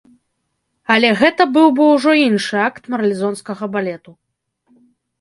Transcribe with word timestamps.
Але 0.93 1.11
гэта 1.19 1.47
быў 1.59 1.69
бы 1.81 1.91
ўжо 1.93 2.11
іншы 2.23 2.57
акт 2.67 2.83
марлезонскага 2.97 3.73
балету. 3.79 4.19